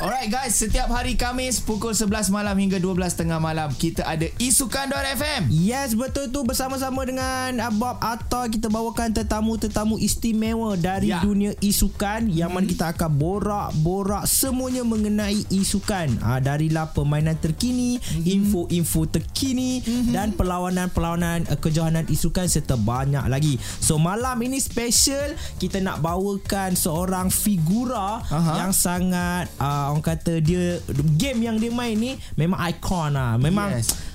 [0.00, 4.88] Alright guys, setiap hari Kamis pukul 11 malam hingga 12 tengah malam kita ada Isukan
[4.88, 5.52] FM.
[5.52, 11.20] Yes, betul tu bersama-sama dengan Bob Atta kita bawakan tetamu-tetamu istimewa dari Ya.
[11.20, 16.16] dunia isukan yang mana kita akan borak-borak semuanya mengenai isukan.
[16.24, 23.60] Ah darilah permainan terkini, info-info terkini dan perlawanan-perlawanan uh, kejohanan isukan serta banyak lagi.
[23.84, 28.64] So malam ini special kita nak bawakan seorang figura Aha.
[28.64, 30.78] yang sangat uh, orang kata dia
[31.18, 33.34] game yang dia main ni memang ikon lah.
[33.36, 34.09] Memang Yes.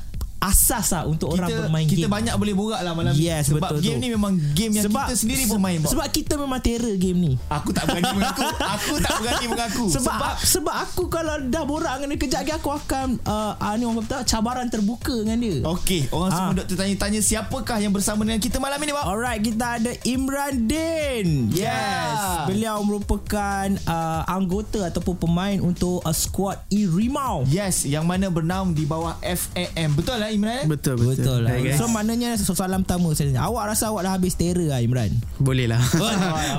[0.46, 2.14] Asas lah untuk Kita orang bermain kita game.
[2.14, 4.02] banyak boleh borak lah malam Yes, ni sebab betul game tu.
[4.02, 5.78] ni memang game yang kita sendiri pun main.
[5.80, 5.90] Bob.
[5.90, 7.34] Sebab kita memang terror game ni.
[7.48, 8.44] aku tak berani mengaku.
[8.76, 9.86] Aku tak berani mengaku.
[9.88, 13.74] Sebab sebab, sebab aku kalau dah borak dengan dia kejap lagi aku akan uh, uh,
[13.74, 15.58] ni orang kata cabaran terbuka dengan dia.
[15.66, 16.36] Okey, orang Ah.
[16.36, 19.04] semua dok tertanya-tanya siapakah yang bersama dengan kita malam ini, Bob?
[19.04, 21.50] Alright, kita ada Imran Din.
[21.50, 22.46] Yes.
[22.46, 27.48] Beliau merupakan uh, anggota ataupun pemain untuk uh, squad E Rimau.
[27.48, 29.96] Yes, yang mana bernaung di bawah FAM.
[29.96, 30.64] Betul lah Imran?
[30.68, 31.16] Betul betul.
[31.16, 31.56] Betul lah.
[31.58, 31.80] Guys.
[31.80, 33.48] So maknanya soalan pertama saya tanya.
[33.48, 35.12] Awak rasa awak dah habis terror lah Imran?
[35.40, 35.80] Boleh lah.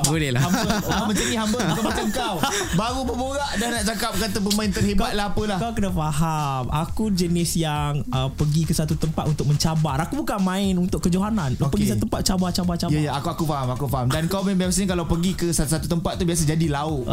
[0.05, 0.43] Boleh lah.
[0.43, 2.37] Orang macam ni hamba bukan macam kau.
[2.75, 5.59] Baru berborak dah nak cakap kata pemain terhebat lah apalah.
[5.59, 10.39] Kau kena faham Aku jenis yang uh, Pergi ke satu tempat Untuk mencabar Aku bukan
[10.39, 11.67] main Untuk kejohanan okay.
[11.67, 14.41] Pergi satu tempat Cabar cabar cabar Ya ya aku aku faham aku faham dan kau
[14.41, 17.05] memang biasanya kalau pergi ke satu-satu tempat tu biasa jadi lauk.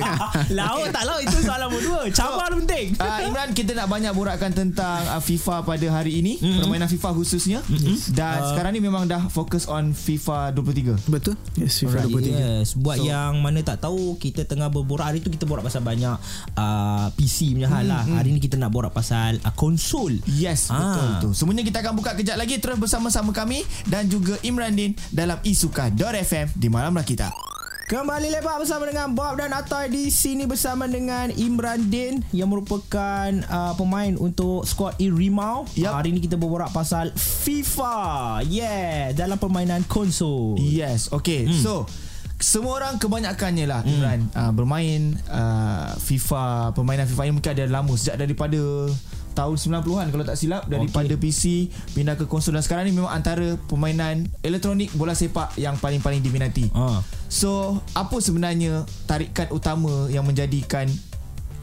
[0.58, 4.12] Laut tak laut Itu soalan nombor dua Cabar tu penting Uh, Imran kita nak banyak
[4.12, 6.60] borakkan tentang uh, FIFA pada hari ini mm-hmm.
[6.60, 8.12] permainan FIFA khususnya mm-hmm.
[8.12, 11.34] dan uh, sekarang ni memang dah fokus on FIFA 23 Betul?
[11.56, 12.34] Yes, FIFA Alright, 23.
[12.34, 15.80] Yes Buat So- yang mana tak tahu Kita tengah berborak Hari tu kita borak pasal
[15.80, 16.16] banyak
[16.54, 20.80] uh, PC punya hal lah Hari ni kita nak borak pasal uh, Konsol Yes Ah.
[20.80, 24.96] betul tu Semuanya kita akan buka kejap lagi Terus bersama-sama kami Dan juga Imran Din
[25.12, 27.53] Dalam Isuka.fm Di Malam Kita
[27.84, 33.28] Kembali lepak bersama dengan Bob dan Atoy di sini bersama dengan Imran Din yang merupakan
[33.44, 35.68] uh, pemain untuk skuad E Rimau.
[35.76, 35.92] Yup.
[35.92, 38.40] Hari ini kita berborak pasal FIFA.
[38.48, 40.56] Yeah, dalam permainan konsol.
[40.56, 41.60] Yes Okay hmm.
[41.60, 41.84] So
[42.40, 47.92] semua orang kebanyakannya lah Imran uh, bermain uh, FIFA permainan FIFA ini mungkin ada lama
[48.00, 48.88] sejak daripada
[49.34, 51.20] tahun 90-an kalau tak silap daripada okay.
[51.20, 51.42] PC
[51.92, 56.70] pindah ke konsol dan sekarang ni memang antara permainan elektronik bola sepak yang paling-paling diminati.
[56.72, 57.02] Ah.
[57.26, 60.86] So apa sebenarnya tarikan utama yang menjadikan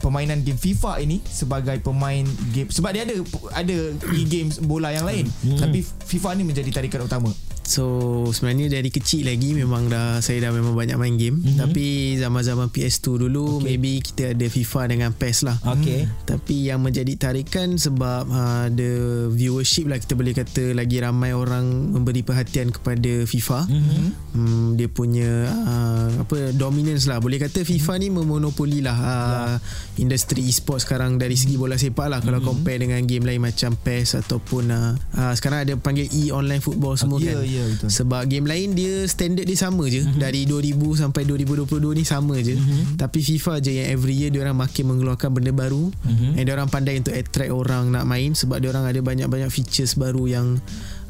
[0.02, 3.16] permainan game FIFA ini sebagai pemain game sebab dia ada
[3.54, 3.78] ada
[4.18, 7.30] e-games bola yang lain tapi FIFA ni menjadi tarikan utama.
[7.62, 11.38] So sebenarnya dari kecil lagi memang dah saya dah memang banyak main game.
[11.38, 11.42] Mhm.
[11.42, 11.60] Mm-hmm.
[11.62, 11.86] Tapi
[12.18, 13.64] zaman-zaman PS2 dulu okay.
[13.64, 15.56] maybe kita ada FIFA dengan PES lah.
[15.62, 16.06] Okay.
[16.26, 18.92] Tapi yang menjadi tarikan sebab uh, ada
[19.30, 23.60] viewership lah kita boleh kata lagi ramai orang memberi perhatian kepada FIFA.
[23.70, 24.04] Mm-hmm.
[24.32, 27.22] Hmm, dia punya uh, apa dominance lah.
[27.22, 30.02] Boleh kata FIFA ni memonopoli lah uh, yeah.
[30.02, 32.50] industri e-sport sekarang dari segi bola sepak lah kalau mm-hmm.
[32.52, 37.22] compare dengan game lain macam PES ataupun uh, uh, sekarang ada panggil e-online football semua
[37.22, 37.46] Ya, kan.
[37.52, 37.88] Ya, betul.
[37.92, 40.20] Sebab game lain dia standard dia sama je mm-hmm.
[40.20, 42.56] dari 2000 sampai 2022 ni sama je.
[42.56, 42.96] Mm-hmm.
[42.96, 46.38] Tapi FIFA je yang every year dia orang makin mengeluarkan benda baru mm-hmm.
[46.40, 49.94] and dia orang pandai untuk attract orang nak main sebab dia orang ada banyak-banyak features
[50.00, 50.46] baru yang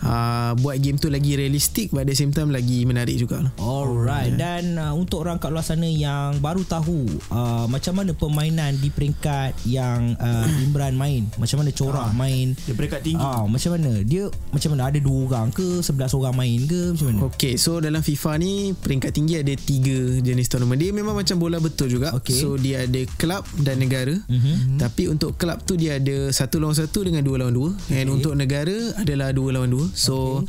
[0.03, 3.51] uh, buat game tu lagi realistik but at the same time lagi menarik jugalah.
[3.57, 8.77] Alright Dan uh, untuk orang kat luar sana yang baru tahu uh, macam mana permainan
[8.77, 12.11] di peringkat yang uh, Imran main, macam mana Corah Ah.
[12.11, 12.59] main.
[12.59, 13.23] Dia peringkat tinggi.
[13.23, 14.03] Ah, macam mana?
[14.03, 17.19] Dia macam mana ada dua orang ke, sebelas orang main ke macam mana?
[17.29, 21.59] Okay so dalam FIFA ni peringkat tinggi ada tiga jenis tournament dia memang macam bola
[21.59, 22.35] betul juga Okay.
[22.35, 24.79] so dia ada kelab dan negara Mhm.
[24.79, 28.33] tapi untuk kelab tu dia ada satu lawan satu dengan dua lawan dua and untuk
[28.33, 30.45] negara adalah dua lawan dua so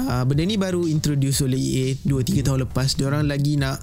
[0.00, 3.80] uh, benda ni baru introduce oleh EA 2-3 tahun lepas dia orang lagi nak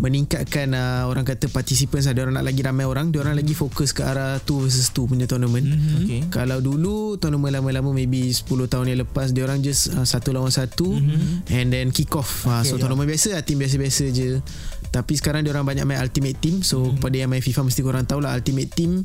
[0.00, 3.92] meningkatkan uh, orang kata participants ada orang nak lagi ramai orang dia orang lagi fokus
[3.92, 5.96] ke arah 2 versus 2 punya tournament Mhm.
[6.00, 6.20] Okay.
[6.32, 10.48] kalau dulu tournament lama-lama maybe 10 tahun yang lepas dia orang just uh, satu lawan
[10.48, 11.52] satu mm-hmm.
[11.52, 12.48] and then kick off.
[12.48, 14.40] Uh, so Okay, tournament biasa lah team biasa-biasa je.
[14.88, 16.64] Tapi sekarang dia orang banyak main ultimate team.
[16.64, 16.96] So mm-hmm.
[16.96, 19.04] kepada yang main FIFA mesti korang tahu lah ultimate team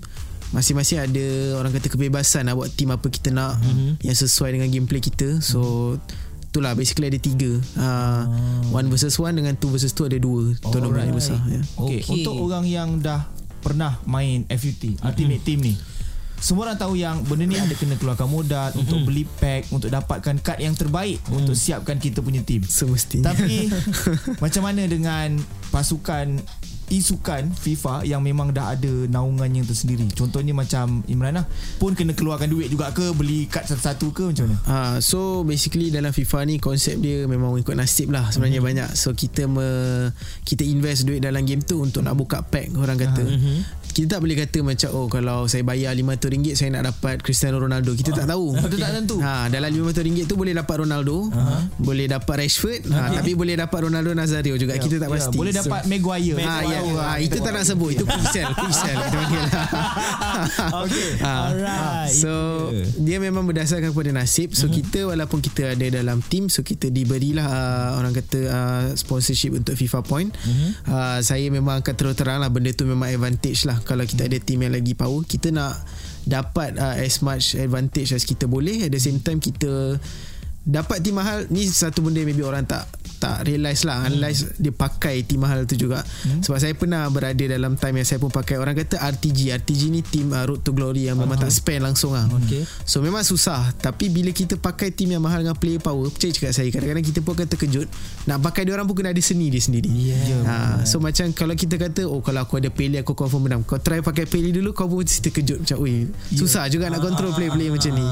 [0.53, 1.25] masing-masing ada
[1.57, 4.05] orang kata kebebasan nak buat team apa kita nak mm-hmm.
[4.05, 5.41] yang sesuai dengan gameplay kita.
[5.41, 5.95] So
[6.51, 7.57] itulah basically ada tiga.
[7.75, 8.23] Uh,
[8.71, 11.39] one versus one dengan two versus two ada dua tournament yang besar.
[11.49, 11.61] Ya.
[11.79, 12.01] Okay.
[12.05, 12.21] Okey.
[12.21, 13.27] Untuk orang yang dah
[13.65, 15.73] pernah main FUT Ultimate Team ni
[16.35, 18.81] semua orang tahu yang benda ni ada kena keluarkan modal mm-hmm.
[18.83, 21.41] untuk beli pack untuk dapatkan kad yang terbaik mm.
[21.41, 22.61] untuk siapkan kita punya team.
[22.67, 23.31] Semestinya.
[23.31, 23.71] Tapi
[24.43, 25.39] macam mana dengan
[25.71, 26.43] pasukan
[26.89, 30.05] isukan FIFA yang memang dah ada naungannya tersendiri.
[30.13, 31.45] Contohnya macam Imran lah
[31.81, 34.57] pun kena keluarkan duit juga ke beli kad satu-satu ke macam mana?
[34.69, 38.89] Ha, so basically dalam FIFA ni konsep dia memang ikut nasib lah sebenarnya mm-hmm.
[38.89, 38.99] banyak.
[38.99, 39.67] So kita me,
[40.45, 43.23] kita invest duit dalam game tu untuk nak buka pack orang kata.
[43.25, 43.84] Mhm.
[43.95, 47.95] Kita tak boleh kata macam oh kalau saya bayar RM500 saya nak dapat Cristiano Ronaldo.
[47.95, 48.51] Kita tak tahu.
[48.65, 49.23] Kita tak tentu.
[49.23, 51.31] ha dalam RM500 tu boleh dapat Ronaldo.
[51.79, 52.91] Boleh dapat Rashford.
[52.91, 54.75] Ha, tapi boleh dapat Ronaldo Nazario juga.
[54.75, 55.37] Kita tak Ya, pasti.
[55.39, 56.43] boleh dapat Maguire.
[56.43, 57.95] Ha, ya, ha, itu tak nak sebut.
[57.95, 59.43] Itu sell Quick sell kita panggil
[60.83, 61.09] Okay.
[61.25, 61.33] Ha.
[61.47, 62.11] Alright.
[62.11, 62.31] So
[62.99, 64.51] Dia memang berdasarkan kepada nasib.
[64.51, 69.55] So kita walaupun kita ada dalam team So kita diberilah uh, Orang kata uh, Sponsorship
[69.55, 70.29] untuk FIFA Point.
[70.83, 72.51] Uh, Saya memang akan terus terang lah.
[72.51, 75.85] Benda tu memang advantage lah Kalau kita ada team yang lagi power Kita nak
[76.25, 78.89] Dapat uh, as much advantage as kita boleh.
[78.89, 80.01] At the same time kita
[80.65, 82.89] Dapat team mahal Ni satu benda maybe orang tak
[83.25, 86.05] Tak realise lah Unless dia pakai team mahal tu juga.
[86.45, 90.05] Sebab saya pernah berada dalam time Yang saya pun pakai Orang kata RTG RTG ni
[90.05, 92.29] team uh, Road to Glory Yang memang tak spend langsung lah.
[92.45, 92.61] Okay.
[92.85, 93.73] So memang susah.
[93.77, 97.19] Tapi bila kita pakai team yang mahal Dengan player power Percaya cakap saya Kadang-kadang kita
[97.25, 97.87] pun akan terkejut.
[98.29, 99.89] Nak pakai dia orang pun Kena ada seni dia sendiri.
[99.89, 100.43] Yeah.
[100.45, 100.55] ha,
[100.85, 103.61] So macam Kalau kita kata Oh kalau aku ada Pele Aku confirm menang.
[103.65, 105.65] Kau try pakai Pele dulu Kau pun mesti terkejut.
[105.65, 108.07] Macam Ui Susah juga nak control player-player macam ni.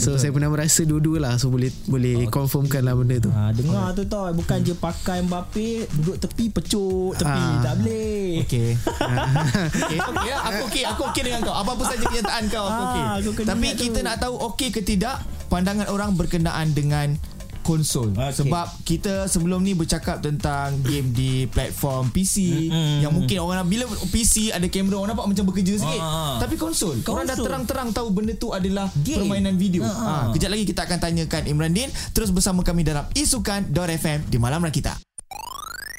[0.00, 1.32] So saya pernah merasa Dua-dua lah.
[1.36, 3.30] So boleh Boleh confirmkan lah benda tu.
[3.30, 7.62] Ha, dengar tu tau Bukan je pakai Mbappe Duduk tepi Pecut tepi Ah.
[7.62, 8.70] Tak boleh Okey.
[8.76, 10.24] Okey, okey.
[10.24, 11.54] ya, Aku okey, aku okey dengan kau.
[11.54, 13.32] Apa-apa saja kenyataan kau, aku Ah, okey.
[13.34, 14.04] kena Tapi kita tu.
[14.04, 15.16] nak tahu okey ke tidak
[15.46, 17.14] pandangan orang berkenaan dengan
[17.64, 18.36] konsol Okey.
[18.38, 22.36] sebab kita sebelum ni bercakap tentang game di platform PC
[22.68, 23.00] Mm-mm.
[23.00, 26.36] yang mungkin orang bila PC ada kamera orang nampak macam bekerja sikit Ah.
[26.36, 27.44] tapi konsol, orang dah Konsol.
[27.44, 29.18] terang-terang tahu benda tu adalah Game.
[29.18, 30.28] permainan video Ah.
[30.28, 34.60] ha, kejap lagi kita akan tanyakan Imran Din terus bersama kami dalam isukan.fm di malam
[34.60, 34.92] rakita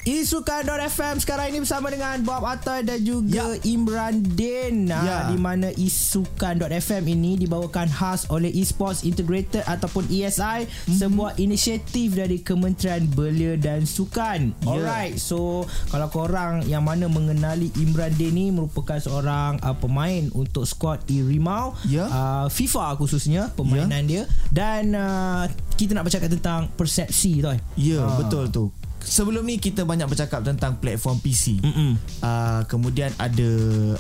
[0.05, 5.25] Isukan.fm sekarang ini bersama dengan Bob Atoy dan juga Imran Din Ya.
[5.25, 10.93] ha, di mana Isukan.fm ini dibawakan khas oleh Esports Integrated ataupun ESI mm-hmm.
[10.93, 14.69] sebuah inisiatif dari Kementerian Belia dan Sukan Ya.
[14.69, 20.69] alright so kalau korang yang mana mengenali Imran Din ni merupakan seorang uh, pemain untuk
[20.69, 22.05] skuad Irimau Ya.
[22.05, 28.21] uh, FIFA khususnya permainan dia dan uh, kita nak bercakap tentang persepsi Toy Ya, Ah.
[28.21, 28.69] betul tu.
[29.05, 31.61] Sebelum ni kita banyak bercakap tentang platform PC.
[31.61, 31.93] Mm-mm.
[32.19, 33.49] Uh, kemudian ada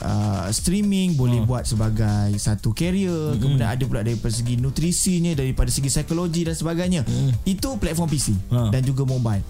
[0.01, 1.45] uh, streaming boleh Oh.
[1.45, 3.37] buat sebagai satu carrier, mm-hmm.
[3.37, 7.05] kemudian ada pula daripada segi nutrisinya, daripada segi psikologi dan sebagainya.
[7.05, 7.31] Mm.
[7.45, 8.73] Itu platform PC Ha.
[8.73, 9.45] dan juga mobile.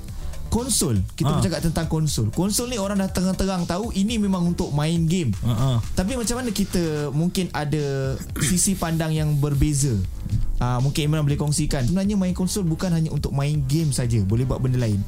[0.46, 1.36] Konsol, kita Ha.
[1.40, 2.32] bercakap tentang konsol.
[2.32, 5.32] Konsol ni orang dah terang-terang tahu ini memang untuk main game.
[5.42, 5.80] Uh-uh.
[5.94, 9.96] Tapi macam mana kita mungkin ada sisi pandang yang berbeza.
[10.56, 11.84] Uh, mungkin Imran boleh kongsikan.
[11.84, 15.00] Sebenarnya main konsol bukan hanya untuk main game saja, boleh buat benda lain.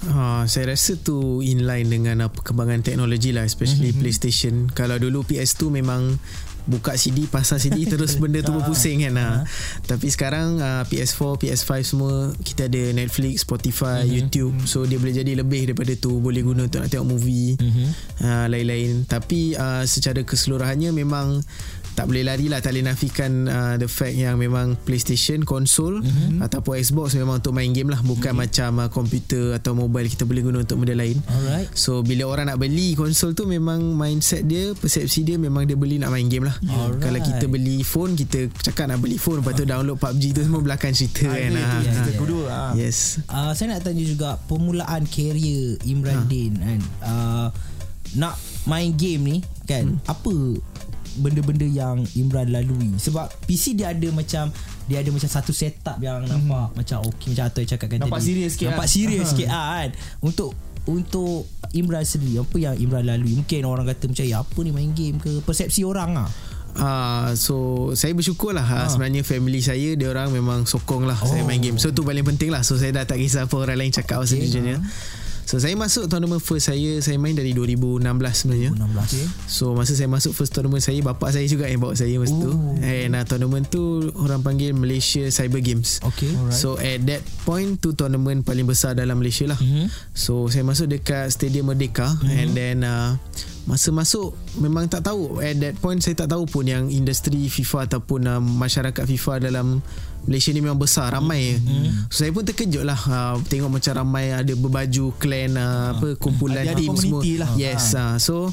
[0.00, 4.00] Ha, saya rasa tu in line dengan uh, perkembangan teknologi lah especially mm-hmm.
[4.00, 4.54] PlayStation.
[4.72, 6.16] Kalau dulu PS2 memang
[6.68, 9.14] buka CD pasang CD terus benda tu berpusing kan.
[9.20, 9.28] Ha.
[9.84, 14.16] Tapi sekarang uh, PS4, PS5 semua kita ada Netflix, Spotify, mm-hmm.
[14.16, 14.56] YouTube.
[14.64, 17.88] So dia boleh jadi lebih daripada tu boleh guna untuk nak tengok movie mm-hmm.
[18.24, 19.04] uh, lain-lain.
[19.04, 21.44] Tapi uh, secara keseluruhannya memang
[21.94, 26.40] tak boleh lari lah tak boleh nafikan uh, the fact yang memang PlayStation konsol mm-hmm.
[26.40, 28.42] ataupun Xbox memang untuk main game lah bukan okay.
[28.46, 31.68] macam uh, komputer atau mobile kita boleh guna untuk benda lain Alright.
[31.74, 35.98] so bila orang nak beli konsol tu memang mindset dia persepsi dia memang dia beli
[35.98, 37.02] nak main game lah Alright.
[37.02, 40.62] kalau kita beli phone kita cakap nak beli phone lepas tu download PUBG tu semua
[40.62, 42.18] belakang cerita kan itu Ah, cerita ah.
[42.18, 42.44] kedua.
[42.48, 42.72] ah.
[42.74, 46.28] yes Uh, saya nak tanya juga permulaan career Imran ha.
[46.28, 46.80] Din kan.
[47.02, 47.48] Uh,
[48.18, 48.34] nak
[48.66, 49.36] main game ni
[49.70, 50.02] kan hmm.
[50.10, 50.34] apa
[51.18, 54.54] benda-benda yang Imran lalui sebab PC dia ada macam
[54.86, 58.50] dia ada macam satu setup yang nampak macam okey macam Atoy cakapkan Nampak tadi serius
[58.54, 58.92] sikit nampak lah.
[58.92, 59.90] serius sikit ah, kan
[60.22, 60.50] untuk
[60.88, 61.46] untuk
[61.76, 65.18] Imran sendiri apa yang Imran lalui mungkin orang kata macam ya apa ni main game
[65.18, 66.30] ke persepsi orang ah
[66.78, 68.86] Ah, so saya bersyukur lah ha.
[68.86, 71.26] sebenarnya family saya dia orang memang sokong lah oh.
[71.26, 71.82] saya main game.
[71.82, 72.62] So tu paling penting lah.
[72.62, 74.38] So saya dah tak kisah apa orang lain cakap okay.
[74.38, 74.78] sejujurnya.
[75.44, 78.00] So saya masuk tournament first saya saya main dari 2016
[78.34, 78.70] sebenarnya.
[78.76, 79.24] 16 okay.
[79.46, 82.50] So masa saya masuk first tournament saya bapak saya juga yang bawa saya masa tu.
[82.54, 82.74] Oh.
[82.80, 83.82] And uh, tournament tu
[84.16, 85.98] orang panggil Malaysia Cyber Games.
[86.06, 86.30] Okay.
[86.30, 86.54] Alright.
[86.54, 89.58] So at that point tu tournament paling besar dalam Malaysia lah.
[89.58, 89.90] Mhm.
[90.14, 92.30] So saya masuk dekat Stadium Merdeka Mhm.
[92.30, 93.18] and then uh,
[93.64, 97.86] masa masuk memang tak tahu at that point saya tak tahu pun yang industri FIFA
[97.86, 99.84] ataupun uh, masyarakat FIFA dalam
[100.30, 101.58] Malaysia ni memang besar ramai.
[101.58, 102.06] Mhm.
[102.06, 106.62] so saya pun terkejut lah uh, tengok macam ramai ada berbaju clan uh, apa kumpulan
[106.62, 107.18] Ada team semua.
[107.36, 107.50] lah.
[107.52, 108.46] yes uh, so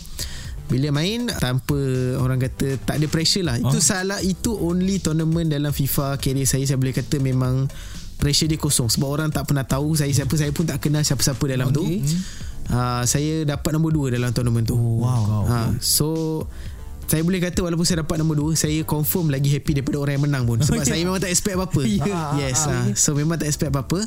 [0.68, 1.80] bila main tanpa
[2.18, 3.56] orang kata tak ada pressure lah.
[3.56, 6.68] Itu salah itu only tournament dalam FIFA career saya.
[6.68, 7.72] Saya boleh kata memang
[8.20, 8.92] pressure dia kosong.
[8.92, 12.04] Sebab orang tak pernah tahu saya siapa saya pun tak kenal siapa-siapa dalam Okay.
[12.04, 12.20] tu.
[12.68, 14.76] Uh, saya dapat nombor 2 dalam tournament tu.
[14.76, 15.48] Oh, wow.
[15.48, 16.44] ha, so
[17.08, 20.26] saya boleh kata walaupun saya dapat nombor 2 saya confirm lagi happy daripada orang yang
[20.28, 20.60] menang pun.
[20.60, 21.82] Sebab saya memang tak expect apa-apa.
[22.44, 24.04] Yes ah, so memang tak expect apa-apa.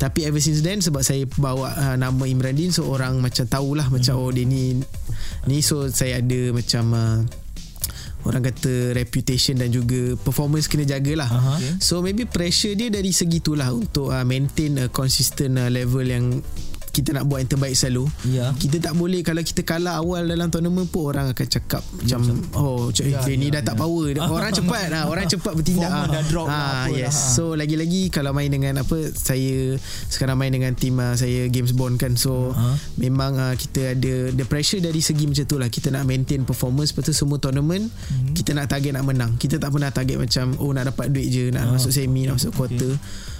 [0.00, 3.92] Tapi ever since then sebab saya bawa uh, nama Imran Din so orang macam tahulah
[3.92, 4.80] macam oh dia ni
[5.44, 7.18] ni so saya ada macam uh,
[8.24, 11.28] orang kata reputation dan juga performance kena jagalah.
[11.28, 11.84] Okay.
[11.84, 16.40] So maybe pressure dia dari segi itulah untuk uh, maintain a consistent uh, level yang
[16.98, 18.04] kita nak buat yang terbaik selalu.
[18.26, 18.50] Ya.
[18.52, 22.20] Kita tak boleh kalau kita kalah awal dalam tournament pun orang akan cakap macam
[22.52, 23.80] oh cik, Ya, dia ni ya, dah tak ya.
[23.80, 24.06] power.
[24.34, 25.86] Orang cepat lah, orang cepat bertindak.
[25.88, 26.06] Ah.
[26.06, 27.06] dah drop lah, Ah, apa yes.
[27.06, 27.32] lah, ah.
[27.32, 31.94] So lagi-lagi kalau main dengan apa saya sekarang main dengan tim uh, saya Games Bond
[31.96, 32.14] kan.
[32.14, 32.74] So Ah.
[32.96, 35.68] memang uh, kita ada the pressure dari segi macam tu lah.
[35.68, 38.34] Kita nak maintain performance lepas tu semua tournament Mhm.
[38.34, 39.32] kita nak target nak menang.
[39.36, 42.36] Kita tak pernah target macam oh nak dapat duit je, nak Ah, masuk semi, nak
[42.36, 42.92] masuk quarter.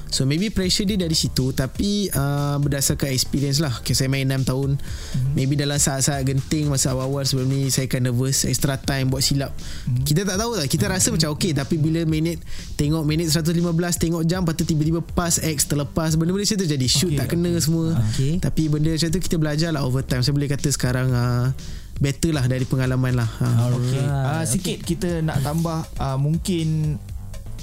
[0.09, 3.73] So maybe pressure dia dari situ tapi uh, berdasarkan experience lah.
[3.85, 4.71] Okay, saya main 6 tahun.
[4.81, 5.33] Mm-hmm.
[5.37, 9.53] Maybe dalam saat-saat genting masa awal-awal sebelum ni saya akan nervous, extra time buat silap.
[9.53, 10.05] Mm-hmm.
[10.09, 10.67] Kita tak tahu lah.
[10.67, 12.41] Kita rasa macam okay tapi bila minit
[12.81, 13.53] tengok minit 115
[14.01, 17.29] tengok jam lepas tu tiba-tiba pass X terlepas benda-benda macam tu jadi shoot Okay, tak
[17.37, 18.01] kena semua.
[18.13, 18.41] Okay.
[18.41, 20.25] Tapi benda macam tu kita belajar lah over time.
[20.25, 21.53] Saya boleh kata sekarang uh,
[22.01, 23.29] better lah dari pengalaman lah.
[23.29, 23.47] Ha.
[23.77, 24.01] Okay.
[24.01, 24.49] Uh, Alright.
[24.49, 26.97] sikit kita nak tambah uh, mungkin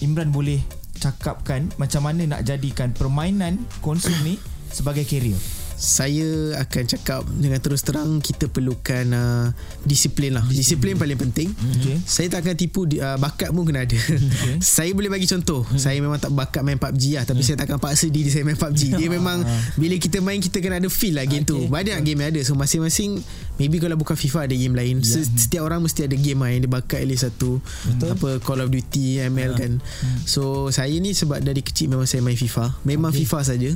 [0.04, 4.40] Imran boleh cakapkan macam mana nak jadikan permainan konsol ni
[4.72, 5.65] sebagai career.
[5.76, 9.46] Saya akan cakap dengan terus terang kita perlukan uh,
[9.84, 10.44] disiplin lah.
[10.48, 11.52] Disiplin paling penting.
[11.52, 12.00] Okay.
[12.08, 13.96] Saya tak akan tipu uh, bakat pun kena ada.
[14.00, 14.64] Okay.
[14.76, 15.68] saya boleh bagi contoh.
[15.76, 18.96] Saya memang tak bakat main PUBG lah tapi saya takkan paksa diri saya main PUBG.
[18.96, 19.44] Dia memang
[19.76, 21.60] bila kita main kita kena ada feel lah game tu.
[21.60, 21.68] Okay.
[21.68, 22.42] Banyak game yang ada.
[22.48, 23.20] So masing-masing
[23.60, 25.04] maybe kalau bukan FIFA ada game lain.
[25.04, 25.28] Ya.
[25.28, 27.60] Setiap orang mesti ada game lah yang dia bakat at least satu.
[28.00, 29.84] Apa Call of Duty, ML kan.
[30.24, 32.86] So saya ni sebab dari kecil memang saya main FIFA.
[32.88, 33.24] Memang Okay.
[33.24, 33.70] FIFA saja.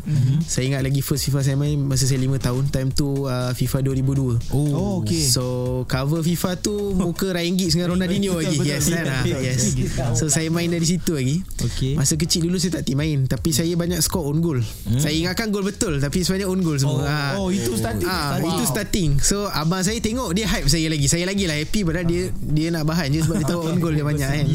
[0.50, 2.64] Saya ingat lagi first FIFA saya main masa saya 5 tahun.
[2.70, 4.54] Time tu uh, FIFA 2002.
[4.54, 5.20] Oh, okay.
[5.20, 5.44] So
[5.84, 8.56] cover FIFA tu muka Ryan Giggs dengan Ronaldinho Betul, lagi.
[8.56, 9.06] betul, yes, betul, kan?
[9.10, 9.42] Ah, betul.
[9.42, 9.62] yes.
[9.74, 10.12] Betul.
[10.14, 11.38] So saya main dari situ lagi.
[11.60, 11.94] Okay.
[11.96, 14.60] Masa kecil dulu saya tak tim main tapi saya banyak score own goal.
[14.94, 17.02] Saya ingatkan gol betul tapi sebenarnya own goal semua.
[17.02, 17.32] Oh, Ah.
[17.36, 18.06] oh, itu starting.
[18.06, 18.48] Ah, Wow.
[18.52, 19.10] itu starting.
[19.18, 21.06] So abang saya tengok dia hype saya lagi.
[21.06, 23.90] Saya lagi lah happy padahal dia dia nak bahan je sebab dia tahu own goal
[23.90, 24.46] dia banyak kan.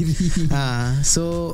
[0.49, 1.53] Ah, so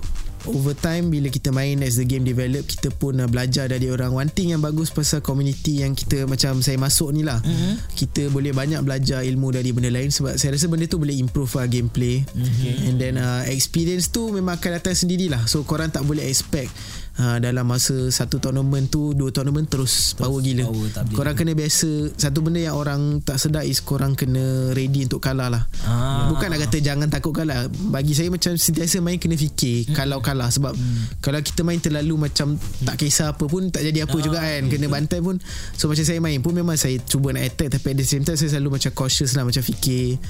[0.48, 4.14] over time bila kita main as the game develop kita pun uh, belajar dari orang
[4.14, 7.92] one thing yang bagus pasal community yang kita macam saya masuk ni lah mm-hmm.
[7.98, 11.52] kita boleh banyak belajar ilmu dari benda lain sebab saya rasa benda tu boleh improve
[11.60, 12.86] uh, gameplay mm-hmm.
[12.88, 16.72] and then uh, experience tu memang akan datang sendirilah so korang tak boleh expect
[17.16, 20.64] uh, dalam masa satu tournament tu dua tournament terus, terus power gila.
[20.68, 25.18] power, korang kena biasa satu benda yang orang tak sedar is korang kena ready untuk
[25.18, 25.64] kalah lah.
[25.82, 26.28] Ah.
[26.28, 27.66] bukan nak kata jangan takut kalah.
[27.90, 30.76] Bagi saya macam sentiasa main kena fikir kalau kalah sebab
[31.18, 34.62] kalau kita main terlalu macam tak kisah apa pun tak jadi apa Ah, juga kan.
[34.68, 35.40] kena bantai pun.
[35.74, 37.72] So macam saya main pun memang saya cuba nak attack.
[37.72, 40.20] Tapi at the same time saya selalu macam cautious lah macam fikir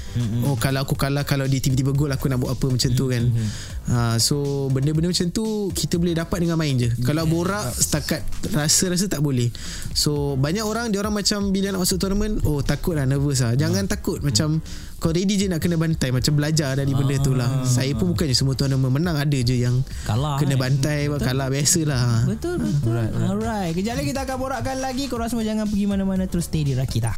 [0.45, 2.65] oh kalau aku kalah kalau dia tiba-tiba gol aku nak buat apa?
[2.71, 3.23] macam tu kan.
[3.89, 4.37] ha, so
[4.69, 9.49] benda-benda macam tu kita boleh dapat dengan main je kalau borak setakat rasa-rasa tak boleh
[9.91, 13.55] so banyak orang dia orang macam bila nak masuk tournament oh takut lah nervous lah
[13.55, 14.61] jangan takut macam
[15.01, 18.37] kau ready je nak kena bantai macam belajar dari benda tu lah saya pun bukannya
[18.37, 20.61] semua tournament menang ada je yang Kalah, kena kan?
[20.61, 21.25] bantai betul.
[21.25, 22.93] kalah biasalah Betul betul.
[22.93, 23.29] Alright, alright.
[23.33, 23.71] alright.
[23.73, 25.09] Kejap lagi kita akan borakkan lagi.
[25.09, 27.17] Korang semua jangan pergi mana-mana terus stay di Rakita.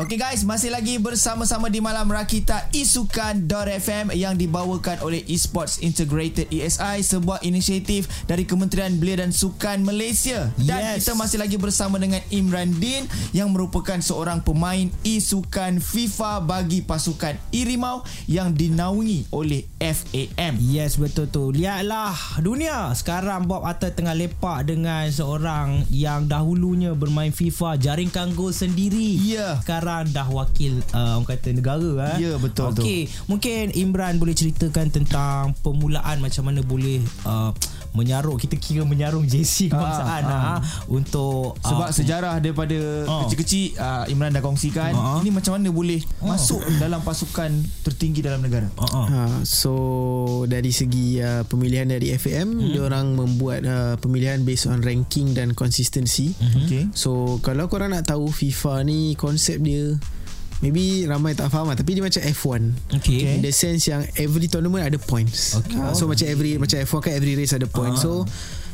[0.00, 7.04] Okay guys, masih lagi bersama-sama di Malam Rakita Isukan.fm yang dibawakan oleh Esports Integrated ESI,
[7.04, 10.48] sebuah inisiatif dari Kementerian Belia dan Sukan Malaysia.
[10.56, 11.04] Dan Yes.
[11.04, 13.04] kita masih lagi bersama dengan Imran Din
[13.36, 20.56] yang merupakan seorang pemain e-sukan FIFA bagi pasukan Irimau yang dinaungi oleh FAM.
[20.64, 27.32] Yes betul tu Lihatlah dunia Sekarang Bob Atta tengah lepak Dengan seorang Yang dahulunya bermain
[27.32, 29.56] FIFA Jaringkan gol sendiri Ya.
[29.64, 32.16] Sekarang dah wakil uh, Orang kata negara eh?
[32.22, 32.82] Ya, betul tu.
[32.82, 37.50] Okey Mungkin Imran boleh ceritakan Tentang permulaan Macam mana boleh uh,
[37.92, 43.24] Menyarung Kita kira menyarung JC kebangsaan Ah, ah, Untuk Sebab ah, sejarah daripada Oh.
[43.24, 45.18] kecil-kecil uh, Imran dah kongsikan Ah.
[45.18, 47.50] ini macam mana boleh masuk dalam pasukan
[47.82, 48.68] tertinggi dalam negara.
[48.72, 49.06] uh, uh.
[49.06, 49.72] Ha, so
[50.44, 52.70] dari segi uh, pemilihan dari FAM hmm.
[52.70, 56.32] dia orang membuat uh, pemilihan based on ranking dan consistency.
[56.36, 56.64] Hmm.
[56.64, 56.84] Okay.
[56.92, 59.96] So kalau korang nak tahu FIFA ni konsep dia
[60.60, 62.60] maybe ramai tak faham lah tapi dia macam F1.
[63.00, 63.36] Okay.
[63.36, 65.56] In the sense yang every tournament ada points.
[65.56, 65.76] Okay.
[65.76, 67.96] Ha, so macam every macam F1 kan every race ada point.
[67.96, 68.00] Ah.
[68.00, 68.10] So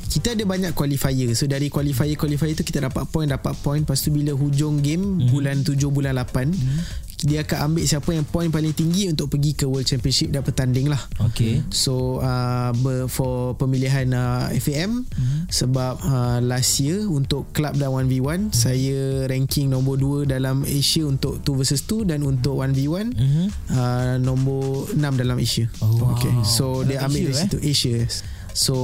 [0.06, 1.34] kita ada banyak qualifier.
[1.34, 5.02] So dari qualifier qualifier tu kita dapat point dapat point lepas tu bila hujung game
[5.02, 5.10] Mhm.
[5.18, 5.30] mm-hmm.
[5.34, 6.78] bulan 7 bulan 8 mm-hmm.
[7.24, 10.92] Dia akan ambil siapa yang point paling tinggi untuk pergi ke World Championship dan bertanding
[10.92, 11.00] lah.
[11.32, 11.64] Okay.
[11.72, 12.76] So uh,
[13.08, 15.40] for pemilihan uh, FAM mm-hmm.
[15.48, 18.52] sebab uh, last year untuk club dan 1v1 mm-hmm.
[18.52, 23.46] saya ranking nombor 2 dalam Asia untuk 2 versus 2 dan untuk 1v1 mm-hmm.
[23.72, 25.72] uh, nombor 6 dalam Asia.
[25.80, 26.32] Oh, okay.
[26.44, 27.96] So Dalam dia ambil Asia, dari situ Asia.
[28.04, 28.16] Yes.
[28.56, 28.76] So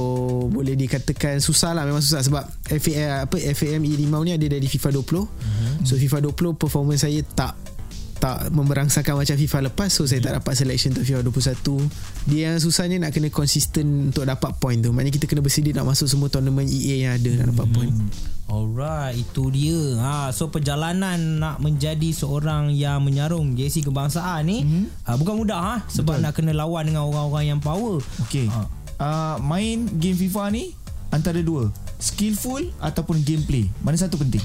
[0.53, 2.45] boleh dikatakan susah lah memang susah sebab
[2.77, 5.01] FA, apa FAM E5 ni ada dari FIFA 20.
[5.01, 5.73] Mm-hmm.
[5.85, 7.72] So FIFA 20 performance saya tak
[8.17, 12.57] tak memerangsakan macam FIFA lepas so saya tak dapat selection untuk FIFA 21 dia yang
[12.61, 16.31] susahnya nak kena konsisten untuk dapat point tu maknanya kita kena bersedia nak masuk semua
[16.31, 17.95] tournament EA yang ada nak dapat point
[18.43, 19.79] Alright, itu dia.
[20.03, 25.07] Ha, so perjalanan nak menjadi seorang yang menyarung jersey kebangsaan ni mm-hmm.
[25.07, 26.23] ha, bukan mudah ha sebab Betul.
[26.27, 28.03] nak kena lawan dengan orang-orang yang power.
[28.27, 28.67] Okay Ha.
[28.99, 30.75] uh, Main game FIFA ni
[31.09, 34.43] Antara dua Skillful Ataupun gameplay Mana satu penting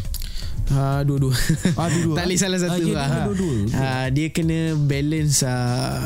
[0.69, 1.33] Ha, dua-dua.
[1.75, 2.83] Ah, dua-dua, tak boleh salah satu.
[2.89, 3.07] Ah, lah.
[3.09, 3.55] kena dua-dua.
[3.73, 5.59] Ha, dia kena balance uh,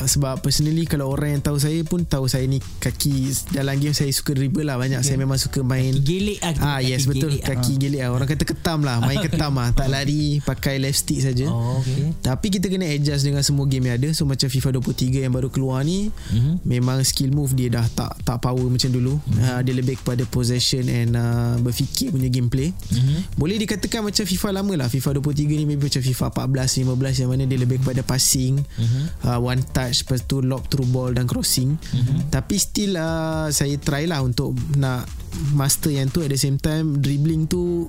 [0.04, 3.14] sebab personally kalau orang yang tahu saya pun tahu saya ni kaki
[3.50, 5.00] dalam game saya suka dribble lah banyak.
[5.00, 7.44] Saya memang suka main Gelik lah kita, Ah yes kaki betul gelik.
[7.44, 8.10] kaki gelik lah.
[8.12, 11.46] Orang kata ketam lah, main ketam lah, tak lari pakai left stick saja.
[11.46, 12.12] Oh, okay.
[12.20, 14.08] Tapi kita kena adjust dengan semua game yang ada.
[14.12, 16.64] So macam FIFA 23 yang baru keluar ni Mhm.
[16.64, 19.18] memang skill move dia dah tak tak power macam dulu.
[19.22, 19.38] Mhm.
[19.38, 22.70] Uh, dia lebih kepada possession and uh, berfikir punya gameplay.
[22.88, 23.34] Mhm.
[23.34, 27.30] Boleh dikatakan macam FIFA lama lah FIFA 23 ni maybe macam FIFA 14 15 yang
[27.30, 29.02] mana dia lebih kepada passing Mhm.
[29.22, 32.28] uh, one touch lepas tu lob through ball dan crossing Mhm.
[32.28, 35.06] tapi still uh, saya try lah untuk nak
[35.52, 37.86] master yang tu at the same time dribbling tu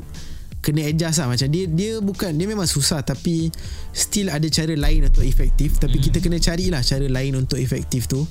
[0.64, 1.28] kena adjust lah.
[1.28, 3.52] Macam dia dia bukan dia memang susah tapi
[3.92, 5.76] still ada cara lain untuk efektif.
[5.76, 8.24] Tapi kita kena carilah cara lain untuk efektif tu.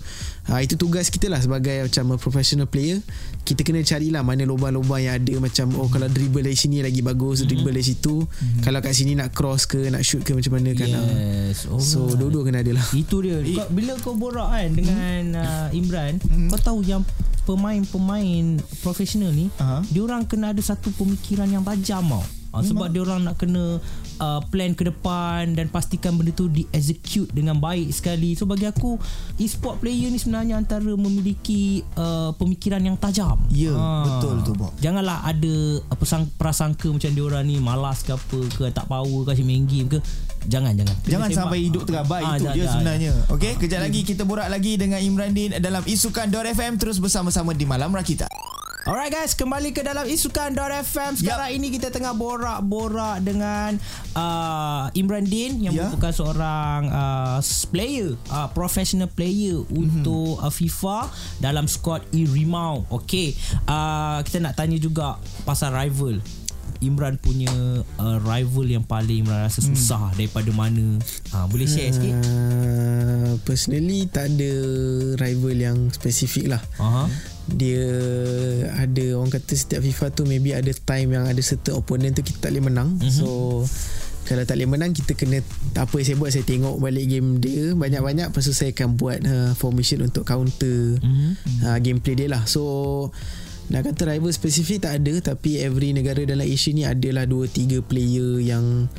[0.49, 2.99] Ha, itu tugas kita lah sebagai macam a professional player.
[3.45, 5.35] Kita kena carilah mana lubang-lubang yang ada.
[5.37, 8.25] Macam oh kalau dribble dari sini lagi bagus dribble dari situ.
[8.65, 11.03] Kalau kat sini nak cross ke nak shoot ke macam mana kan ha.
[11.05, 11.69] Yes.
[11.69, 12.87] Oh, so dua-dua kena ada lah.
[12.97, 13.45] Itu dia.
[13.45, 16.17] Kau, bila kau borak kan dengan uh, Imran,
[16.49, 17.05] kau tahu yang
[17.43, 19.83] pemain-pemain profesional ni, Aha.
[19.91, 22.22] dia orang kena ada satu pemikiran yang tajam tau.
[22.53, 23.81] Ha, sebab dia orang nak kena
[24.19, 28.37] uh, plan ke depan dan pastikan benda tu di execute dengan baik sekali.
[28.37, 29.01] So bagi aku
[29.37, 33.41] e-sport player ni sebenarnya antara memiliki uh, pemikiran yang tajam.
[33.49, 33.73] Ya,
[34.05, 34.77] betul tu, Bob.
[34.79, 35.55] Janganlah ada
[35.97, 39.65] pesang, prasangka macam dia orang ni malas ke apa ke tak power ke asyik main
[39.65, 39.99] game ke.
[40.43, 40.97] Jangan jangan.
[40.99, 41.39] Kena Jangan tembak.
[41.39, 44.75] sampai hidup tergabai Ah, Itu dah, dia dah, sebenarnya Okey, kejap lagi kita borak lagi
[44.75, 48.27] dengan Imran Din Dalam Isukan Dor FM Terus bersama-sama di Malam Rakita
[48.83, 51.15] Alright guys, kembali ke dalam isukan.fm.
[51.15, 51.59] Sekarang yep.
[51.63, 53.79] ini kita tengah borak-borak dengan
[54.19, 55.87] uh, Imran Din yang Ya.
[55.87, 57.39] merupakan seorang uh,
[57.71, 59.79] player, uh, professional player mm-hmm.
[59.79, 61.07] untuk uh, FIFA
[61.39, 62.83] dalam squad E-Rimau.
[62.91, 63.39] Okay,
[63.71, 65.15] uh, kita nak tanya juga
[65.47, 66.19] pasal rival.
[66.83, 67.51] Imran punya
[67.97, 70.17] uh, rival yang paling Imran rasa susah hmm.
[70.19, 70.99] daripada mana?
[71.31, 72.15] Ha, boleh share sikit?
[72.19, 74.53] Uh, personally tak ada
[75.17, 77.09] rival yang spesifik lah Aha.
[77.49, 77.85] dia
[78.77, 82.49] ada orang kata setiap FIFA tu maybe ada time yang ada certain opponent tu kita
[82.49, 83.09] tak boleh menang mm-hmm.
[83.13, 83.63] so
[84.23, 85.43] kalau tak boleh menang kita kena
[85.75, 89.19] apa yang saya buat saya tengok balik game dia banyak-banyak lepas tu saya akan buat
[89.27, 91.31] uh, formation untuk counter Mhm.
[91.67, 92.63] uh, gameplay dia lah so
[93.71, 97.79] nak kata rival spesifik tak ada tapi every negara dalam Asia ni adalah 2 3
[97.85, 98.91] player yang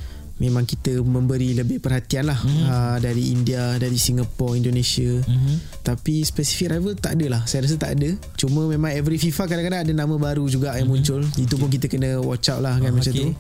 [0.42, 2.40] memang kita memberi lebih perhatian lah.
[2.42, 2.64] Mm.
[2.66, 5.22] uh, dari India dari Singapore Indonesia.
[5.24, 5.84] Mhm.
[5.84, 7.42] tapi spesifik rival tak ada lah.
[7.44, 8.16] Saya rasa tak ada.
[8.40, 11.22] Cuma memang every FIFA Kadang-kadang ada nama baru juga Yang muncul.
[11.36, 13.20] Itu pun kita kena watch out lah kan Oh, Macam okay.
[13.20, 13.36] tu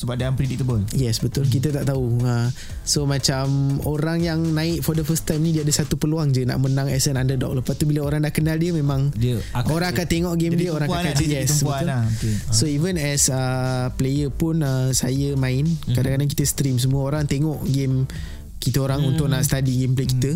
[0.00, 2.48] Sebab dia unpredictable Yes betul Kita tak tahu ha.
[2.82, 3.44] So macam
[3.84, 6.88] Orang yang naik For the first time ni Dia ada satu peluang je Nak menang
[6.88, 10.06] as an underdog Lepas tu bila orang dah kenal dia Memang Dia akan Orang akan
[10.06, 12.02] tengok game dia Orang akan lah, jadi Yes betul lah.
[12.08, 12.34] Okay.
[12.48, 15.92] So even as uh, player pun uh, Saya main Mhm.
[15.92, 18.08] Kadang-kadang kita stream Semua orang tengok game
[18.56, 19.08] Kita orang Mhm.
[19.10, 20.32] untuk nak study gameplay kita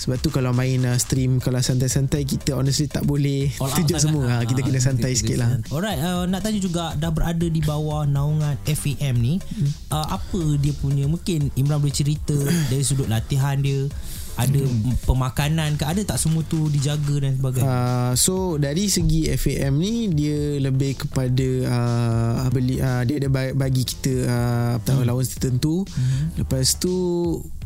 [0.00, 4.08] sebab tu kalau main uh, stream Kalau santai-santai Kita honestly tak boleh All Tunjuk sangat.
[4.08, 5.48] semua ha, Kita Ah, kena santai kita sikit lah.
[5.68, 9.92] Alright uh, Nak tanya juga Dah berada di bawah Naungan FAM ni hmm.
[9.92, 12.32] uh, Apa dia punya Mungkin Imran boleh cerita
[12.72, 13.84] Dari sudut latihan dia
[14.40, 15.04] Ada hmm.
[15.04, 20.10] pemakanan ke Ada tak semua tu Dijaga dan sebagainya Uh, so dari segi FAM ni
[20.10, 25.02] dia lebih kepada uh, beli uh, dia ada ba- bagi kita uh, apa hmm.
[25.06, 25.86] allowance tertentu.
[25.86, 26.34] Hmm.
[26.40, 26.94] Lepas tu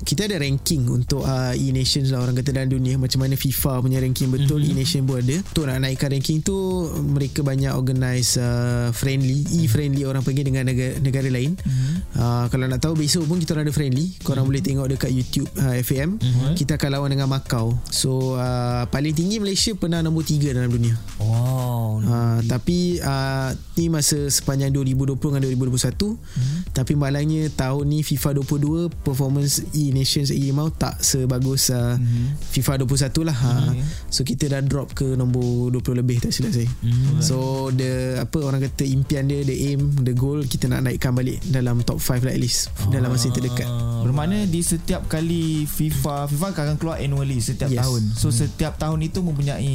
[0.05, 3.99] kita ada ranking untuk uh, E-Nations lah orang kata dalam dunia macam mana FIFA punya
[4.05, 4.71] ranking betul hmm.
[4.77, 5.37] E-Nation pun ada.
[5.41, 6.57] Tu nak naikkan ranking tu
[7.01, 11.57] mereka banyak organize uh, friendly, E-friendly orang pergi dengan negara, negara lain.
[11.57, 11.95] Hmm.
[12.13, 14.13] Uh, kalau nak tahu besok pun kita orang ada friendly.
[14.21, 14.51] Korang hmm.
[14.53, 16.21] boleh tengok dekat YouTube uh, FAM.
[16.21, 16.53] Hmm.
[16.65, 17.77] Kita akan lawan dengan Macau.
[17.93, 20.97] So uh, paling tinggi Malaysia pernah nombor 3 dalam dunia.
[21.21, 22.01] Wow.
[22.01, 26.17] Uh, tapi uh, ni masa sepanjang 2020 dengan 2021.
[26.17, 26.65] Hmm.
[26.73, 32.41] Tapi malangnya tahun ni FIFA 22 performance E Nations E mau tak sebagus uh, hmm.
[32.57, 33.37] FIFA 21 lah.
[33.37, 33.77] Hmm.
[33.77, 36.73] Uh, so kita dah drop ke nombor 20 lebih tak silap saya.
[36.81, 37.21] Hmm.
[37.21, 41.45] So the apa orang kata impian dia, the aim, the goal kita nak naikkan balik
[41.45, 42.89] dalam top 5 lah at least oh.
[42.89, 43.69] dalam masa yang terdekat.
[44.01, 47.83] Bermakna di setiap kali FIFA FIFA akan keluar annually setiap yes.
[47.83, 48.03] tahun.
[48.15, 48.37] So hmm.
[48.47, 49.75] setiap tahun itu mempunyai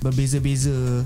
[0.00, 1.04] berbeza-beza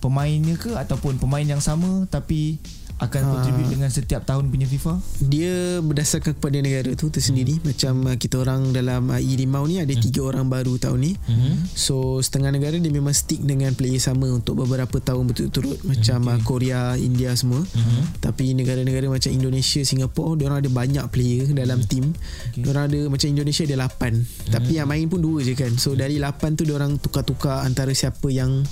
[0.00, 2.60] pemainnya ke ataupun pemain yang sama tapi
[2.96, 3.30] akan ha.
[3.36, 4.96] contribute dengan setiap tahun punya FIFA?
[5.28, 7.60] Dia berdasarkan kepada negara tu tersendiri.
[7.60, 7.64] Hmm.
[7.68, 10.00] Macam uh, kita orang dalam uh, E-Limau ni ada hmm.
[10.00, 11.12] tiga orang baru tahun ni.
[11.28, 11.60] Hmm.
[11.76, 15.84] So setengah negara dia memang stick dengan player sama untuk beberapa tahun berturut-turut.
[15.84, 16.32] Macam okay.
[16.32, 17.60] uh, Korea, India semua.
[17.60, 18.02] Hmm.
[18.24, 21.88] Tapi negara-negara macam Indonesia, Singapura, dia orang ada banyak player dalam hmm.
[21.92, 22.04] team.
[22.48, 22.64] Okay.
[22.64, 24.12] Dia orang ada macam Indonesia ada lapan.
[24.24, 24.52] Hmm.
[24.56, 25.72] Tapi yang main pun dua je kan.
[25.76, 28.64] So dari lapan tu dia orang tukar-tukar antara siapa yang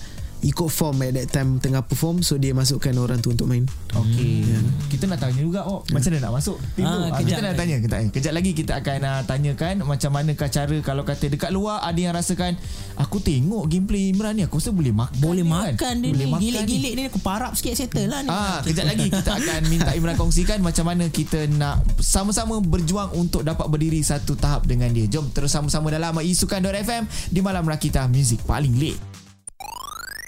[0.44, 3.64] ikut form at that time tengah perform so dia masukkan orang tu untuk main.
[3.96, 4.44] Okey.
[4.44, 4.62] Yeah.
[4.92, 5.96] kita nak tanya juga oh yeah.
[5.96, 6.56] macam mana nak masuk?
[6.76, 7.76] Tim ha, tu kita nak tanya?
[7.80, 11.96] Kita kejap lagi kita akan uh, tanyakan macam manakah cara kalau kata dekat luar ada
[11.96, 12.60] yang rasakan
[13.00, 15.96] aku tengok gameplay Imran ni aku rasa boleh makan boleh makan kan?
[15.96, 16.42] dia boleh ni.
[16.44, 18.28] Gilik-gilik ni aku parap sikit settle lah ni.
[18.28, 23.40] Ah kejap lagi kita akan minta Imran kongsikan macam mana kita nak sama-sama berjuang untuk
[23.40, 25.08] dapat berdiri satu tahap dengan dia.
[25.08, 28.44] Jom terus sama-sama dalam isukan.fm di malam rakita music.
[28.44, 29.13] Paling late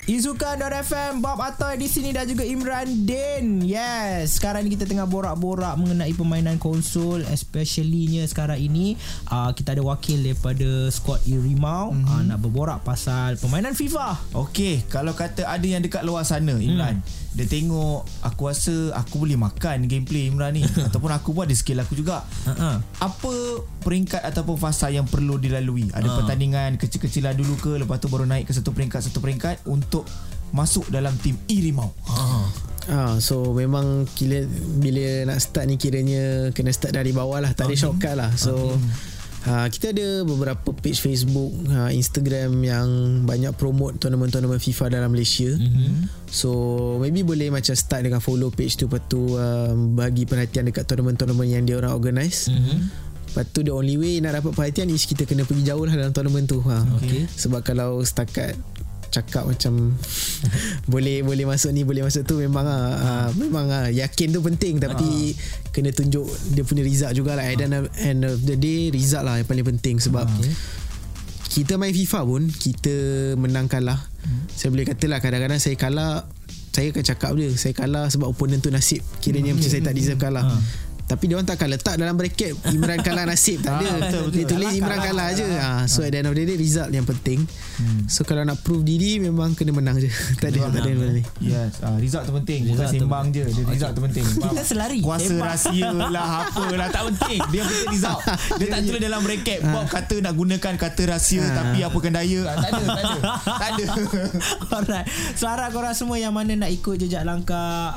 [0.07, 3.59] Izuka.fm Bob Atoy di sini dan juga Imran Din.
[3.59, 8.95] Yes, sekarang ni kita tengah borak-borak mengenai permainan konsol especially-nya sekarang ini
[9.35, 12.07] uh, kita ada wakil daripada squad Irimau mm-hmm.
[12.07, 14.31] uh, nak berborak pasal permainan FIFA.
[14.47, 19.21] Okey, kalau kata ada yang dekat luar sana Imran, mm dia tengok aku rasa aku
[19.21, 22.81] boleh makan gameplay Imran ni ataupun aku pun ada skill aku juga uh-huh.
[22.81, 23.33] apa
[23.85, 26.17] peringkat ataupun fasa yang perlu dilalui ada uh.
[26.17, 29.96] pertandingan kecil-kecilan dulu ke lepas tu baru naik ke satu peringkat satu peringkat untuk
[30.51, 32.49] masuk dalam tim Irimau uh.
[32.87, 34.47] Ah, so memang kira,
[34.79, 38.79] bila nak start ni kiranya kena start dari bawah lah tak ada shortcut lah so
[38.79, 39.15] okay.
[39.47, 42.89] Ha, kita ada beberapa page Facebook, ha, Instagram yang
[43.23, 45.47] banyak promote tournament-tournament FIFA dalam Malaysia.
[45.47, 46.27] Mm-hmm.
[46.27, 46.51] So
[46.99, 51.47] maybe boleh macam start dengan follow page tu lepas tu um, bagi perhatian dekat tournament-tournament
[51.47, 52.51] yang dia orang organize.
[52.51, 52.79] Mm-hmm.
[53.31, 56.11] Lepas tu the only way nak dapat perhatian is kita kena pergi jauh lah dalam
[56.11, 56.59] tournament tu.
[56.67, 56.83] Ha.
[56.99, 57.31] Okay.
[57.31, 58.59] Sebab kalau setakat
[59.17, 59.97] cakap macam
[60.93, 64.77] boleh boleh masuk ni boleh masuk tu memang ah uh, memang ah yakin tu penting
[64.77, 65.73] tapi uh.
[65.73, 67.53] kena tunjuk dia punya result jugalah uh.
[67.53, 70.55] and end of the day result lah yang paling penting sebab uh.
[71.49, 72.95] kita main FIFA pun kita
[73.41, 74.41] menang kalah uh.
[74.53, 76.29] saya boleh katalah kadang-kadang saya kalah
[76.77, 79.57] saya akan cakap dia saya kalah sebab opponent tu nasib kiranya uh.
[79.57, 80.61] macam saya tak deserve kalah uh.
[81.07, 83.87] Tapi dia orang takkan letak dalam bracket Imran kalah nasib tak ada.
[83.87, 84.35] Ah, betul, betul.
[84.35, 85.47] Dia tulis Imran kalah, kalah je.
[85.47, 87.47] Ha, so at the end of the day result yang penting.
[87.79, 88.11] Hmm.
[88.11, 90.11] So kalau nak prove diri memang kena menang je.
[90.43, 91.23] tak ada tak ada ni.
[91.39, 92.67] Yes, uh, result tu penting.
[92.75, 93.47] Bukan sembang je.
[93.47, 94.25] Dia result tu penting.
[94.27, 94.99] Kita selari.
[94.99, 97.39] Kuasa rahsia lah apa lah tak penting.
[97.55, 98.21] Dia penting result.
[98.59, 102.41] Dia tak tulis dalam bracket Bob kata nak gunakan kata rahsia tapi apa daya.
[102.51, 103.19] Tak ada, tak ada.
[103.47, 103.87] Tak ada.
[104.75, 105.07] Alright.
[105.39, 107.95] So harap korang semua yang mana nak ikut jejak langkah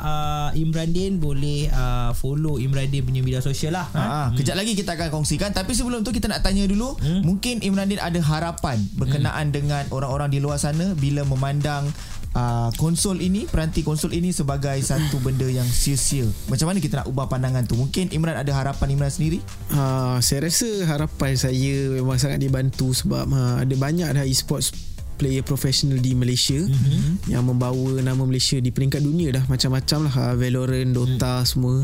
[0.54, 1.74] Imran Din boleh
[2.14, 3.88] follow Imran Din dia punya media sosial lah.
[3.96, 4.22] Ha, ha.
[4.36, 5.56] Kejap lagi kita akan kongsikan.
[5.56, 7.00] Tapi sebelum tu kita nak tanya dulu.
[7.00, 7.24] Hmm.
[7.24, 9.56] Mungkin Imran Din ada harapan berkenaan hmm.
[9.56, 11.88] dengan orang-orang di luar sana bila memandang
[12.36, 16.28] uh, konsol ini, peranti konsol ini sebagai satu benda yang sia-sia.
[16.52, 17.80] Macam mana kita nak ubah pandangan tu?
[17.80, 19.40] Mungkin Imran ada harapan Imran sendiri?
[19.72, 25.44] Uh, saya rasa harapan saya memang sangat dibantu sebab uh, ada banyak dah e-sports player
[25.44, 27.28] professional di Malaysia mm-hmm.
[27.28, 31.46] yang membawa nama Malaysia di peringkat dunia dah macam-macam lah Valorant, Dota mm.
[31.46, 31.84] semua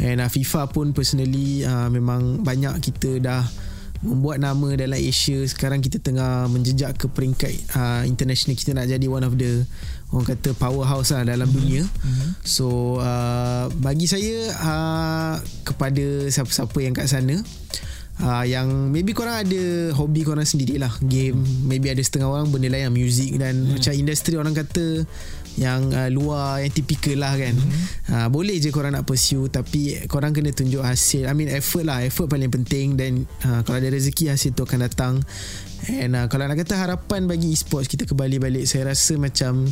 [0.00, 3.44] And uh, FIFA pun personally uh, memang banyak kita dah
[4.00, 9.04] membuat nama dalam Asia sekarang kita tengah menjejak ke peringkat uh, international kita nak jadi
[9.04, 9.68] one of the
[10.08, 11.60] orang kata powerhouse lah dalam mm-hmm.
[11.60, 12.30] dunia mm-hmm.
[12.40, 15.34] so uh, bagi saya uh,
[15.68, 17.44] kepada siapa-siapa yang kat sana
[18.24, 21.36] uh, yang maybe korang ada hobi korang sendirilah game
[21.68, 23.76] maybe ada setengah orang benda lain yang music dan mm.
[23.76, 25.04] macam industri orang kata
[25.58, 27.54] yang uh, luar yang tipikal lah kan.
[27.56, 27.84] Mm-hmm.
[28.14, 31.26] uh, boleh je korang nak pursue tapi korang kena tunjuk hasil.
[31.26, 32.06] I mean effort lah.
[32.06, 32.94] Effort paling penting.
[32.94, 35.14] Dan uh, kalau ada rezeki hasil tu akan datang.
[35.88, 39.64] And uh, kalau nak kata harapan bagi e-sports kita kembali balik saya rasa macam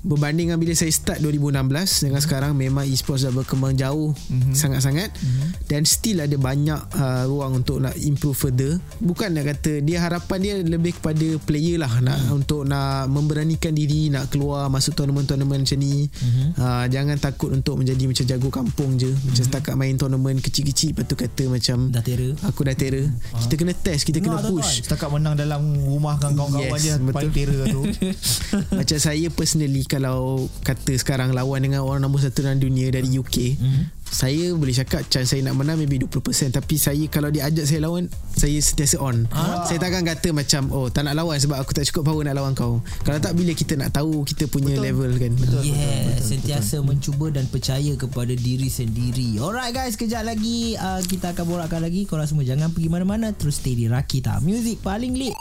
[0.00, 4.56] berbanding dengan bila saya start 2016 dengan sekarang memang e-sports dah berkembang jauh mm-hmm.
[4.56, 5.48] sangat-sangat mm-hmm.
[5.68, 10.38] dan still ada banyak uh, ruang untuk nak improve further bukan nak kata dia harapan
[10.40, 12.32] dia lebih kepada player lah nak mm.
[12.32, 16.48] untuk nak memberanikan diri nak keluar masuk tournament-tournament macam ni mm-hmm.
[16.56, 19.26] uh, jangan takut untuk menjadi macam jago kampung je mm-hmm.
[19.36, 23.40] macam setakat main tournament kecil-kecil lepas tu kata macam dah terror aku dah terror mm.
[23.44, 27.34] kita kena test kita kena push setakat menang dalam rumah kan kawan-kawan yes, dia paling
[27.36, 27.84] terror tu
[28.80, 33.36] macam saya personally kalau kata sekarang lawan dengan orang nombor satu dalam dunia dari UK
[33.58, 33.84] mm-hmm.
[34.06, 37.82] saya boleh cakap chance saya nak menang maybe 20% tapi saya kalau dia ajak saya
[37.82, 39.66] lawan saya sentiasa on ah.
[39.66, 42.54] saya takkan kata macam oh tak nak lawan sebab aku tak cukup power nak lawan
[42.54, 44.86] kau kalau tak bila kita nak tahu kita punya betul.
[44.86, 46.86] level kan betul, yeah, betul, betul, sentiasa betul.
[46.86, 52.06] mencuba dan percaya kepada diri sendiri alright guys kejap lagi uh, kita akan borakkan lagi
[52.06, 55.34] korang semua jangan pergi mana-mana terus stay di Rakita Music paling lit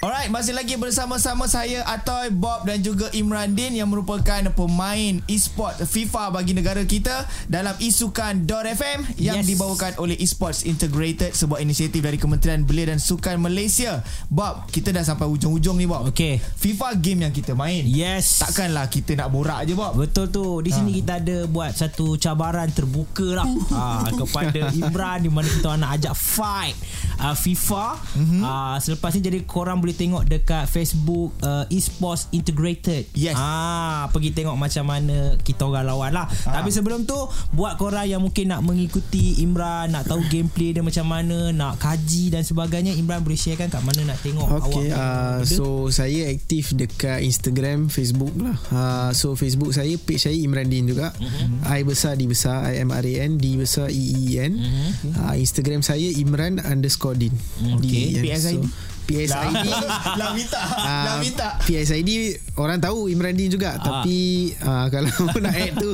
[0.00, 5.76] Alright, masih lagi bersama-sama saya Atoy, Bob dan juga Imran Din yang merupakan pemain e-sport
[5.76, 9.52] FIFA bagi negara kita dalam isukan .fm yang yes.
[9.52, 14.00] dibawakan oleh Esports Integrated sebuah inisiatif dari Kementerian Belia dan Sukan Malaysia.
[14.32, 16.08] Bob, kita dah sampai hujung-hujung ni Bob.
[16.08, 16.40] Okay.
[16.40, 17.84] FIFA game yang kita main.
[17.84, 18.40] Yes.
[18.40, 20.00] Takkanlah kita nak borak je Bob.
[20.00, 20.64] Betul tu.
[20.64, 20.98] Di sini ha.
[21.04, 26.16] kita ada buat satu cabaran terbuka lah ha, kepada Imran di mana kita nak ajak
[26.16, 26.72] fight
[27.20, 27.86] uh, FIFA.
[28.16, 28.40] Mm-hmm.
[28.40, 33.10] Uh, selepas ni jadi korang boleh boleh tengok dekat Facebook uh, Esports Integrated.
[33.10, 33.34] Yes.
[33.34, 36.30] Ah, pergi tengok macam mana kita orang lawan lah.
[36.46, 36.62] Ah.
[36.62, 37.18] Tapi sebelum tu
[37.50, 42.30] buat korang yang mungkin nak mengikuti Imran, nak tahu gameplay dia macam mana, nak kaji
[42.30, 44.94] dan sebagainya, Imran boleh sharekan kat mana nak tengok okay, awak.
[44.94, 48.54] Uh, so saya aktif dekat Instagram, Facebook lah.
[48.70, 51.10] Uh, so Facebook saya page saya Imran Din juga.
[51.18, 51.66] Uh-huh.
[51.66, 54.54] I besar D besar I M R A N D besar E E N.
[54.54, 55.18] Uh-huh.
[55.18, 57.34] Uh, Instagram saya Imran underscore Din.
[57.58, 58.22] Okay.
[58.22, 58.62] PSID.
[58.62, 59.66] So, PSID
[60.20, 61.48] lah minta uh, lah minta.
[61.66, 62.10] PSID
[62.54, 63.74] orang tahu Imran Din juga.
[63.74, 63.82] Uh.
[63.82, 64.18] tapi
[64.62, 65.10] uh, kalau
[65.44, 65.92] nak add tu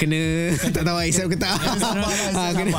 [0.00, 0.20] kena
[0.74, 1.56] tak tahu hisap ke tak.
[1.76, 2.72] Sabarlah kena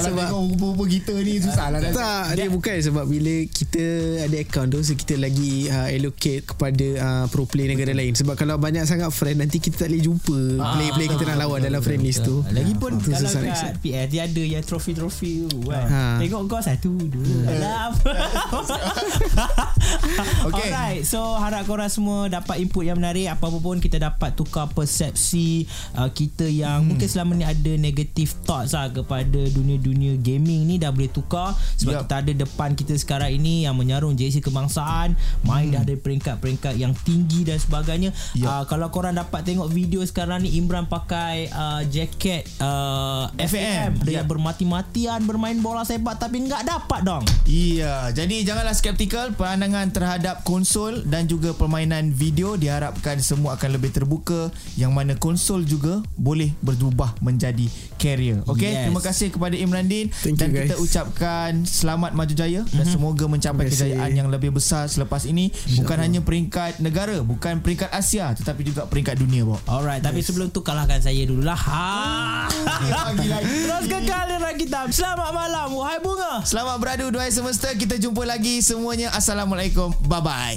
[0.00, 3.84] sebab rupa-rupa kita ni susah lah tak dia bukan sebab bila kita
[4.26, 8.16] ada account tu so kita lagi uh, allocate kepada uh, pro player negara lain.
[8.16, 11.80] Sebab kalau banyak sangat friend nanti kita tak boleh jumpa player-player kita nak lawan dalam
[11.84, 12.40] friend list tu.
[12.54, 16.20] lagipun kalau kat PS dia ada yang trofi-trofi tu kan?
[16.22, 17.90] Tengok kau satu dua alam
[20.48, 20.70] okay.
[20.70, 25.66] Alright So harap korang semua Dapat input yang menarik Apa-apa pun kita dapat Tukar persepsi
[25.98, 26.88] uh, Kita yang hmm.
[26.94, 31.92] Mungkin selama ni ada Negative thoughts lah Kepada dunia-dunia gaming ni Dah boleh tukar Sebab
[31.92, 32.00] yep.
[32.06, 35.74] kita ada depan kita sekarang ini Yang menyarung JC kebangsaan Main hmm.
[35.74, 38.48] dah ada peringkat-peringkat Yang tinggi dan sebagainya yep.
[38.48, 44.22] uh, Kalau korang dapat tengok video sekarang ni Imran pakai uh, Jacket uh, FAM Dia
[44.22, 44.28] yep.
[44.28, 51.06] bermati-matian Bermain bola sepak Tapi nggak dapat dong Iya jadi janganlah skeptikal pandangan terhadap konsol
[51.06, 57.14] dan juga permainan video diharapkan semua akan lebih terbuka yang mana konsol juga boleh berubah
[57.22, 57.70] menjadi
[58.04, 58.38] carrier.
[58.44, 58.84] Okey, yes.
[58.84, 62.76] terima kasih kepada Imran Din Thank dan you, kita ucapkan selamat maju jaya mm-hmm.
[62.76, 62.92] dan mhm.
[62.92, 65.80] semoga mencapai kejayaan yang lebih besar selepas ini InsyaAllah.
[65.80, 69.64] bukan hanya peringkat negara, bukan peringkat Asia tetapi juga peringkat dunia, Bob.
[69.64, 70.06] Alright, yes.
[70.12, 71.56] tapi sebelum tu kalahkan saya dululah.
[71.56, 72.52] Ha.
[73.64, 74.80] Terus kekal kita.
[74.90, 76.40] Selamat malam wahai bunga.
[76.46, 77.70] Selamat beradu duai semesta.
[77.74, 79.12] Kita jumpa lagi semuanya.
[79.12, 79.92] Assalamualaikum.
[80.08, 80.56] Bye bye.